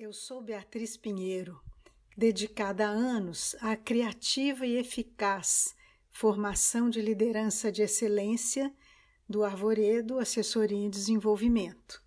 Eu 0.00 0.12
sou 0.12 0.40
Beatriz 0.40 0.96
Pinheiro, 0.96 1.60
dedicada 2.16 2.86
há 2.86 2.90
anos 2.90 3.56
à 3.60 3.76
criativa 3.76 4.64
e 4.64 4.76
eficaz 4.76 5.74
formação 6.12 6.88
de 6.88 7.02
liderança 7.02 7.72
de 7.72 7.82
excelência 7.82 8.72
do 9.28 9.42
Arvoredo 9.42 10.20
Assessoria 10.20 10.78
em 10.78 10.88
Desenvolvimento. 10.88 12.00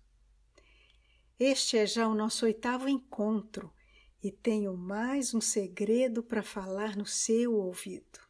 Este 1.38 1.76
é 1.76 1.84
já 1.84 2.08
o 2.08 2.14
nosso 2.14 2.46
oitavo 2.46 2.88
encontro 2.88 3.70
e 4.22 4.32
tenho 4.32 4.74
mais 4.74 5.34
um 5.34 5.40
segredo 5.42 6.22
para 6.22 6.42
falar 6.42 6.96
no 6.96 7.04
seu 7.04 7.52
ouvido. 7.52 8.20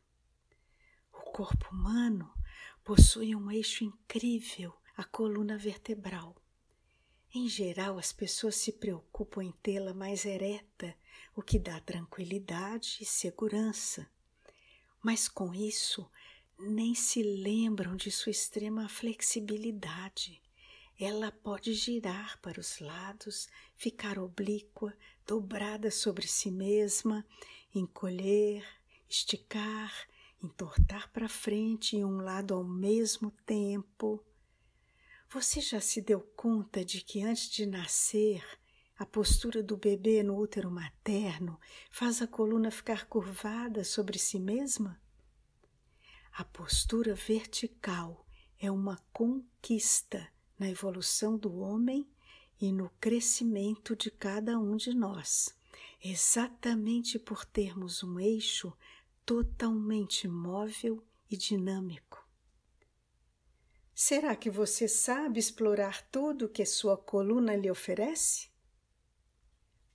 O 1.13 1.31
corpo 1.31 1.69
humano 1.71 2.35
possui 2.83 3.37
um 3.37 3.49
eixo 3.49 3.85
incrível, 3.85 4.75
a 4.97 5.05
coluna 5.05 5.57
vertebral. 5.57 6.42
Em 7.35 7.49
geral, 7.49 7.99
as 7.99 8.13
pessoas 8.13 8.57
se 8.57 8.73
preocupam 8.73 9.43
em 9.43 9.53
tê-la 9.63 9.95
mais 9.95 10.27
ereta, 10.27 10.95
o 11.35 11.41
que 11.41 11.59
dá 11.59 11.81
tranquilidade 11.81 12.99
e 13.01 13.07
segurança. 13.07 14.07
Mas 15.03 15.29
com 15.29 15.55
isso, 15.55 16.07
nem 16.59 16.95
se 16.95 17.23
lembram 17.23 17.97
de 17.97 18.11
sua 18.11 18.31
extrema 18.31 18.87
flexibilidade. 18.87 20.43
Ela 21.01 21.33
pode 21.33 21.73
girar 21.73 22.39
para 22.43 22.61
os 22.61 22.79
lados, 22.81 23.49
ficar 23.75 24.19
oblíqua, 24.19 24.95
dobrada 25.27 25.91
sobre 25.91 26.29
si 26.29 26.51
mesma, 26.51 27.27
encolher, 27.75 28.63
esticar, 29.09 30.07
entortar 30.43 31.11
para 31.11 31.31
frente 31.31 31.97
em 31.97 32.05
um 32.05 32.19
lado 32.19 32.53
ao 32.53 32.63
mesmo 32.63 33.31
tempo. 33.47 34.23
Você 35.33 35.63
já 35.63 35.81
se 35.81 36.03
deu 36.03 36.21
conta 36.37 36.85
de 36.85 37.01
que 37.01 37.23
antes 37.23 37.49
de 37.49 37.65
nascer, 37.65 38.45
a 38.99 39.07
postura 39.07 39.63
do 39.63 39.79
bebê 39.79 40.23
no 40.23 40.37
útero 40.37 40.71
materno 40.71 41.59
faz 41.91 42.21
a 42.21 42.27
coluna 42.27 42.71
ficar 42.71 43.07
curvada 43.07 43.83
sobre 43.83 44.19
si 44.19 44.39
mesma? 44.39 45.01
A 46.35 46.45
postura 46.45 47.15
vertical 47.15 48.27
é 48.59 48.71
uma 48.71 48.99
conquista 49.11 50.31
na 50.59 50.69
evolução 50.69 51.39
do 51.39 51.61
homem 51.61 52.07
e 52.61 52.71
no 52.71 52.91
crescimento 53.01 53.97
de 53.97 54.11
cada 54.11 54.59
um 54.59 54.77
de 54.77 54.93
nós, 54.93 55.57
exatamente 56.05 57.19
por 57.19 57.47
termos 57.47 58.03
um 58.03 58.21
eixo 58.21 58.71
totalmente 59.25 60.29
móvel 60.29 61.03
e 61.31 61.39
dinâmico. 61.39 62.22
Será 64.05 64.35
que 64.35 64.51
você 64.51 64.89
sabe 64.89 65.39
explorar 65.39 66.03
tudo 66.11 66.49
que 66.49 66.67
sua 66.67 66.97
coluna 66.97 67.55
lhe 67.55 67.71
oferece? 67.71 68.49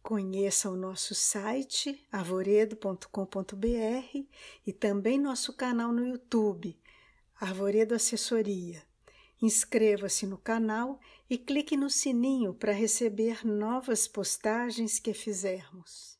Conheça 0.01 0.69
o 0.69 0.77
nosso 0.77 1.13
site 1.13 2.07
arvoredo.com.br 2.09 4.25
e 4.65 4.71
também 4.71 5.19
nosso 5.19 5.51
canal 5.51 5.91
no 5.91 6.07
YouTube, 6.07 6.79
Arvoredo 7.35 7.93
Assessoria. 7.93 8.81
Inscreva-se 9.41 10.25
no 10.25 10.37
canal 10.37 11.01
e 11.29 11.37
clique 11.37 11.75
no 11.75 11.89
sininho 11.89 12.53
para 12.53 12.71
receber 12.71 13.45
novas 13.45 14.07
postagens 14.07 14.99
que 14.99 15.13
fizermos. 15.13 16.16